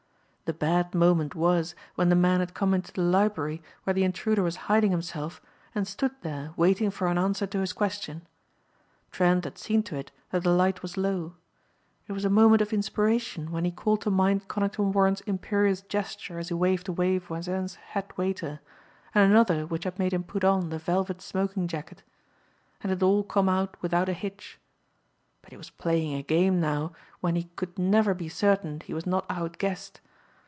[0.51, 4.43] The bad moment was when the man had come into the library where the intruder
[4.43, 5.41] was hiding himself
[5.73, 8.27] and stood there waiting for an answer to his question.
[9.11, 11.35] Trent had seen to it that the light was low.
[12.05, 16.37] It was a moment of inspiration when he called to mind Conington Warren's imperious gesture
[16.37, 18.59] as he waved away Voisin's head waiter,
[19.15, 22.03] and another which had made him put on the velvet smoking jacket.
[22.81, 24.59] And it had all come out without a hitch.
[25.41, 26.91] But he was playing a game now
[27.21, 30.01] when he could never be certain he was not outguessed.